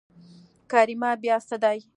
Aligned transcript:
کريمه 0.71 1.09
بيا 1.21 1.37
څه 1.47 1.55
دي. 1.63 1.79